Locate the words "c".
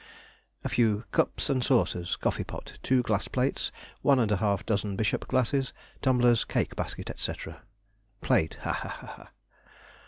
7.17-7.31